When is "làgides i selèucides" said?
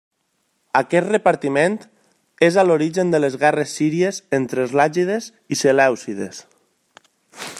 4.81-6.45